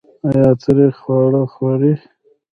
ایا 0.27 0.47
تریخ 0.63 0.93
خواړه 1.03 1.41
خورئ؟ 1.53 1.93